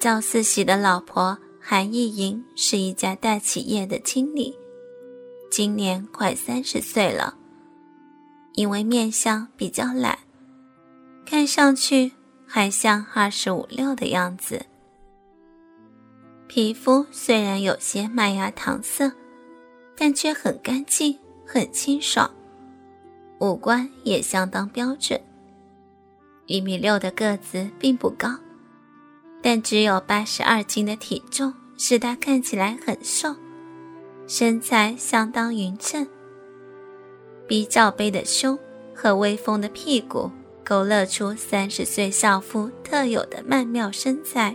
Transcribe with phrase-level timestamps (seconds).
[0.00, 4.56] 赵四喜的老婆韩意莹是一家大企业的经理，
[5.50, 7.36] 今年快三十岁了。
[8.54, 10.20] 因为面相比较懒，
[11.26, 12.12] 看上去
[12.46, 14.64] 还像二十五六的样子。
[16.48, 19.12] 皮肤虽然有些麦芽糖色，
[19.94, 22.34] 但却很干净、很清爽。
[23.40, 25.20] 五官也相当标准。
[26.46, 28.34] 一米六的个子并不高。
[29.42, 33.34] 但只有八十二斤的体重，使他看起来很瘦，
[34.26, 36.06] 身材相当匀称。
[37.48, 38.58] 比罩杯的胸
[38.94, 40.30] 和微丰的屁股，
[40.62, 44.54] 勾勒出三十岁少妇特有的曼妙身材。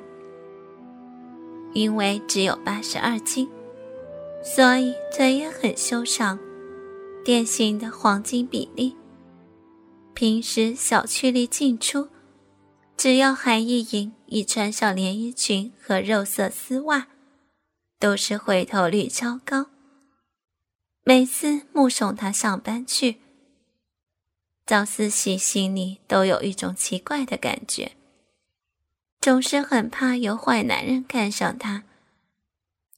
[1.74, 3.50] 因为只有八十二斤，
[4.44, 6.40] 所以腿也很修长，
[7.24, 8.96] 典型的黄金比例。
[10.14, 12.08] 平时小区里进出。
[12.98, 17.08] 只要韩意莹一穿上连衣裙和肉色丝袜，
[18.00, 19.68] 都是回头率超高。
[21.04, 23.18] 每次目送她上班去，
[24.66, 27.92] 赵思喜心里都有一种奇怪的感觉，
[29.22, 31.84] 总是很怕有坏男人看上她，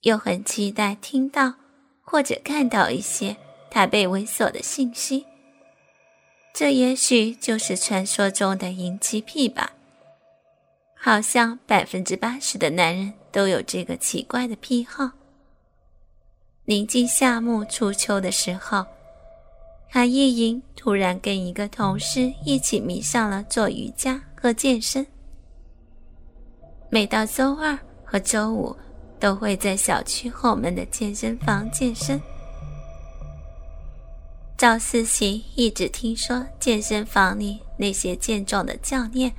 [0.01, 1.55] 又很期待听到
[2.01, 3.35] 或者看到一些
[3.69, 5.25] 她被猥琐的信息。
[6.53, 9.73] 这也许就是传说中的淫妻癖吧。
[11.07, 15.09] 好像百分之八十的男人都有这个奇怪的癖好。
[16.65, 18.85] 临近夏末初秋的时候，
[19.89, 25.07] 韩意莹突然跟一个同事一起迷上了做瑜伽和健身。
[26.89, 28.75] 每到周二和周五，
[29.17, 32.19] 都会在小区后门的健身房健身。
[34.57, 39.33] 赵思琪一直听说健身房里那些健壮的教练。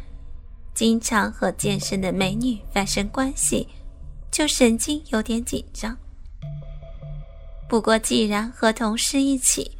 [0.79, 3.67] 经常和健身的美女发生关系，
[4.31, 5.99] 就神经有点紧张。
[7.69, 9.73] 不过既然和同事一起，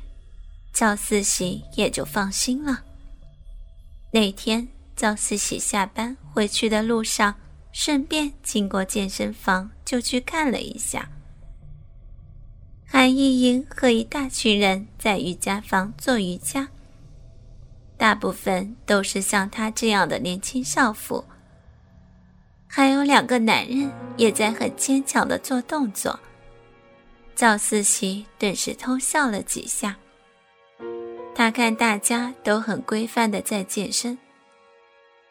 [0.73, 2.83] 赵四喜也就放心了。
[4.11, 4.67] 那天
[4.97, 7.33] 赵四喜下班回去的路上，
[7.71, 11.09] 顺便经过健身房，就去看了一下。
[12.85, 16.69] 韩意莹和一大群人在瑜伽房做瑜伽。
[17.99, 21.25] 大部分都是像他这样的年轻少妇，
[22.69, 26.19] 还有两个男人也在很坚强的做动作。
[27.35, 29.97] 赵四喜顿时偷笑了几下。
[31.35, 34.19] 他看大家都很规范的在健身，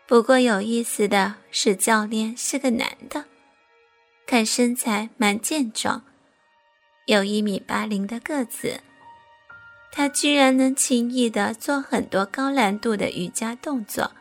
[0.05, 3.25] 不过有意思的是，教练是个男的，
[4.25, 6.03] 看身材蛮健壮，
[7.05, 8.81] 有一米八零的个子。
[9.97, 14.11] 他居然能轻易的做很多高难度的瑜伽动作，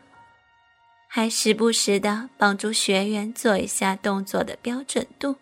[1.07, 5.35] 还时不时的帮助学员做一下动作的标准度。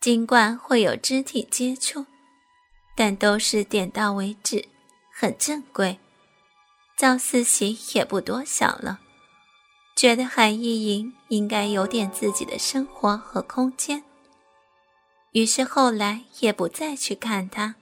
[0.00, 2.06] 尽管会有肢体接触，
[2.96, 4.68] 但都是点到为止，
[5.12, 5.98] 很正规。
[6.96, 9.00] 赵四喜也不多想了，
[9.94, 14.02] 觉得韩意莹应该有点自己的生活和空间，
[15.32, 17.74] 于是后来也不再去看他。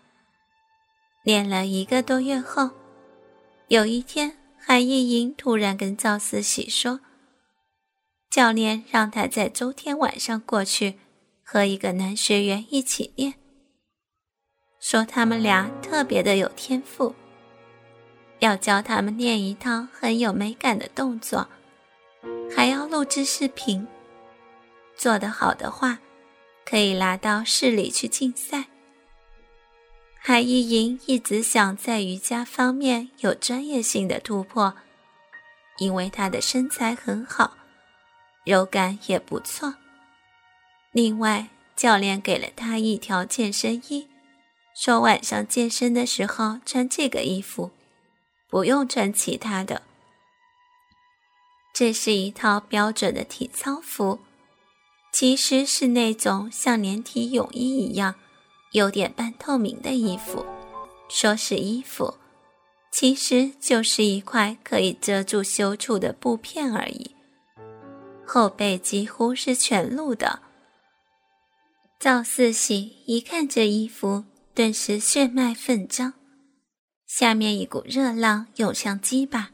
[1.22, 2.70] 练了一个多月后，
[3.68, 6.98] 有一天，韩意莹突然跟赵思喜说
[8.28, 10.98] ：“教练让他在周天晚上过去
[11.44, 13.34] 和一个男学员一起练，
[14.80, 17.14] 说他们俩特别的有天赋，
[18.40, 21.46] 要教他们练一套很有美感的动作，
[22.50, 23.86] 还要录制视频，
[24.96, 26.00] 做得好的话，
[26.64, 28.64] 可以拿到市里去竞赛。”
[30.24, 34.76] 海意莹一直想在瑜伽方面有专业性的突破，
[35.78, 37.56] 因为她的身材很好，
[38.44, 39.74] 柔感也不错。
[40.92, 44.06] 另外，教练给了她一条健身衣，
[44.76, 47.72] 说晚上健身的时候穿这个衣服，
[48.48, 49.82] 不用穿其他的。
[51.74, 54.20] 这是一套标准的体操服，
[55.12, 58.14] 其实是那种像连体泳衣一样。
[58.72, 60.44] 有点半透明的衣服，
[61.08, 62.14] 说是衣服，
[62.90, 67.14] 其实就是一块可以遮住羞处的布片而已。
[68.26, 70.40] 后背几乎是全露的。
[72.00, 74.24] 赵四喜一看这衣服，
[74.54, 76.14] 顿时血脉奋张，
[77.06, 79.50] 下面一股热浪涌上鸡巴，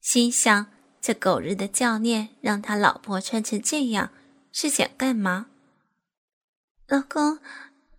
[0.00, 0.66] 心想：
[1.00, 4.10] 这狗日的教练让他老婆穿成这样，
[4.52, 5.46] 是想干嘛？
[6.86, 7.40] 老公。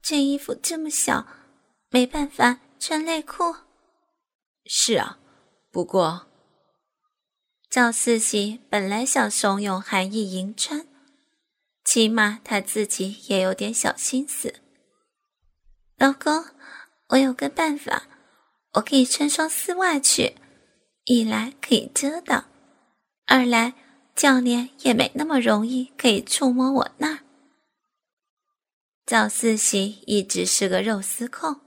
[0.08, 1.26] 这衣服这么小，
[1.90, 3.56] 没办法穿内裤。
[4.64, 5.18] 是啊，
[5.72, 6.28] 不过
[7.72, 10.86] 赵四喜本来想怂恿韩义迎穿，
[11.84, 14.54] 起码他自己也有点小心思。
[15.98, 16.46] 老公，
[17.08, 18.04] 我有个办法，
[18.74, 20.36] 我可以穿双丝袜去，
[21.06, 22.46] 一来可以遮挡，
[23.26, 23.74] 二来
[24.16, 27.25] 教练也没那么容易可以触摸我那儿。
[29.06, 31.62] 赵四喜一直是个肉丝控，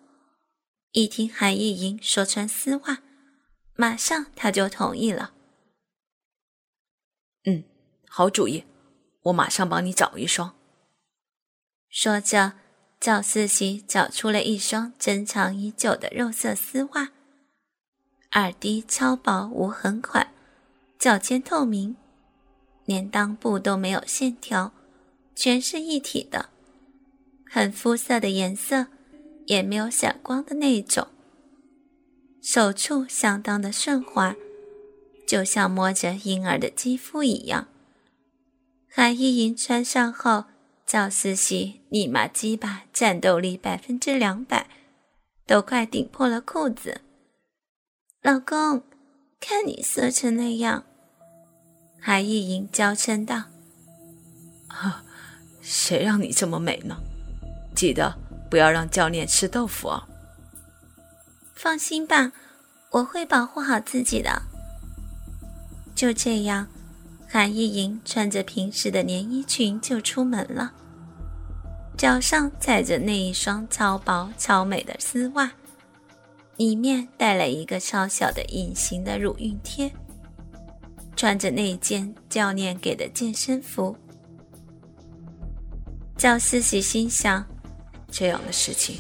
[0.90, 2.98] 一听韩意莹说穿丝袜，
[3.76, 5.32] 马上他就同意了。
[7.44, 7.62] 嗯，
[8.08, 8.64] 好主意，
[9.22, 10.56] 我马上帮你找一双。
[11.88, 12.54] 说着。
[13.00, 17.12] 赵四喜找出了一双珍藏已久的肉色丝袜，
[18.32, 20.34] 耳滴超薄无痕款，
[20.98, 21.94] 脚尖透明，
[22.86, 24.72] 连裆部都没有线条，
[25.36, 26.50] 全是一体的，
[27.48, 28.86] 很肤色的颜色，
[29.46, 31.08] 也没有闪光的那种，
[32.42, 34.36] 手触相当的顺滑，
[35.26, 37.68] 就像摸着婴儿的肌肤一样。
[38.88, 40.44] 韩依莹穿上后。
[40.90, 44.70] 赵思琪立马鸡巴战斗力百分之两百，
[45.46, 47.02] 都快顶破了裤子。
[48.22, 48.82] 老公，
[49.38, 50.84] 看你色成那样，
[52.00, 53.50] 韩意莹娇嗔道
[54.72, 55.04] ：“啊，
[55.60, 57.02] 谁让你这么美呢？
[57.78, 58.12] 记得
[58.50, 60.02] 不要让教练吃豆腐哦。”
[61.54, 62.32] 放心吧，
[62.90, 64.42] 我会保护好自己的。
[65.94, 66.66] 就这样。
[67.30, 70.72] 韩意莹穿着平时的连衣裙就出门了，
[71.94, 75.52] 脚上踩着那一双超薄超美的丝袜，
[76.56, 79.92] 里面带了一个超小的隐形的乳晕贴，
[81.16, 83.94] 穿着那件教练给的健身服。
[86.16, 87.44] 赵思喜心想：
[88.18, 88.98] 这样的事情，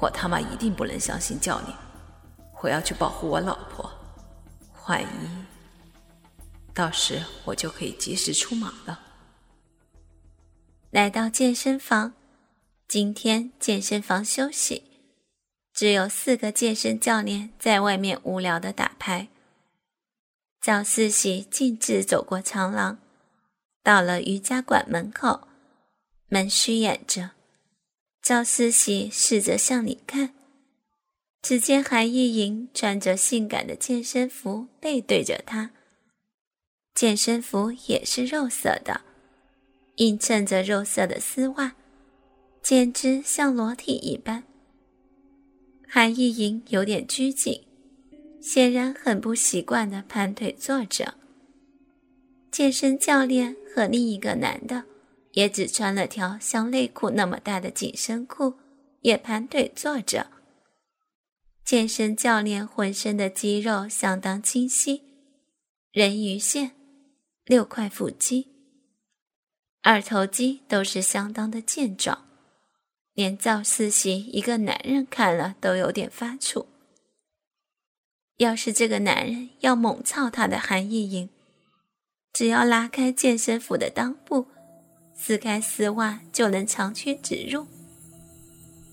[0.00, 1.76] 我他妈一定不能相信教练，
[2.62, 3.92] 我要去保护我老婆，
[4.86, 5.06] 万一……
[6.72, 9.00] 到时我就可以及时出马了。
[10.88, 12.14] 来到健身房，
[12.88, 14.84] 今天健身房休息，
[15.74, 19.28] 只有四个健身教练在外面无聊的打牌。
[20.62, 22.96] 赵四喜径直走过长廊，
[23.82, 25.48] 到了瑜伽馆门口，
[26.30, 27.32] 门虚掩着。
[28.28, 30.34] 赵四喜试着向里看，
[31.40, 35.70] 只见韩意莹穿着性感的健身服，背对着他。
[36.94, 39.00] 健身服也是肉色的，
[39.96, 41.74] 映衬着肉色的丝袜，
[42.62, 44.44] 简直像裸体一般。
[45.88, 47.62] 韩意莹有点拘谨，
[48.42, 51.14] 显然很不习惯的盘腿坐着。
[52.50, 54.84] 健身教练和另一个男的，
[55.38, 58.54] 也只穿了条像内裤那么大的紧身裤，
[59.02, 60.32] 也盘腿坐着。
[61.64, 65.02] 健身教练浑身的肌肉相当清晰，
[65.92, 66.72] 人鱼线。
[67.44, 68.48] 六块腹肌、
[69.82, 72.26] 二头肌都是相当的健壮，
[73.14, 76.66] 连赵四喜一个男人看了都有点发怵。
[78.38, 81.30] 要是这个男人要猛操他的韩意莹，
[82.32, 84.48] 只要拉开健身服的裆部，
[85.20, 87.66] 撕开丝袜就能长驱直入，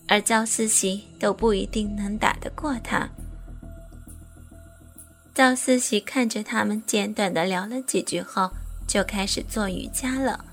[0.07, 3.07] 而赵思琪都不一定能打得过他。
[5.35, 8.49] 赵思琪看着他们简短的聊了几句后，
[8.87, 10.43] 就开始做瑜伽了。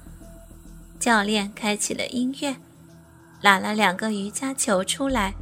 [1.00, 2.55] 教练开启了音乐，
[3.43, 5.35] 拿了两个瑜伽球出来，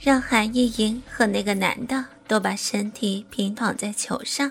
[0.00, 4.50] 让韩意莹和那个男的都把身体平躺在球上，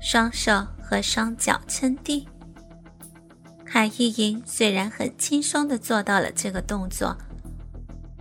[0.00, 2.26] 双手和双脚撑地。
[3.68, 7.16] 海意莹虽然很轻松的做到了这个动作，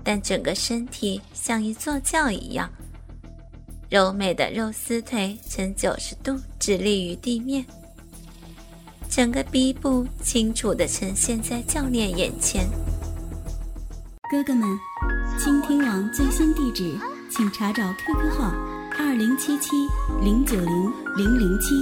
[0.04, 2.70] 但整个身体像一座轿一样。
[3.90, 7.64] 柔美的肉丝腿呈九十度直立于地面，
[9.10, 12.68] 整个逼部清楚地呈现在教练眼前。
[14.32, 14.68] 哥哥们，
[15.40, 16.98] 倾听网最新地址，
[17.30, 18.52] 请查找 QQ 号
[18.98, 19.70] 二零七七
[20.22, 21.76] 零九零零零七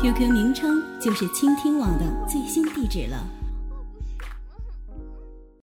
[0.00, 3.43] ，QQ 名称就是倾听网的最新地址了。